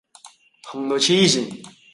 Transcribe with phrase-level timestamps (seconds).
[0.63, 1.63] 痛到痴線